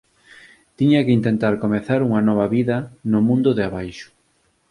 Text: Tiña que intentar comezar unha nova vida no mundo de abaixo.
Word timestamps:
Tiña 0.77 1.05
que 1.05 1.15
intentar 1.19 1.53
comezar 1.63 1.99
unha 2.07 2.21
nova 2.29 2.47
vida 2.55 2.77
no 3.11 3.19
mundo 3.27 3.49
de 3.57 3.63
abaixo. 3.69 4.07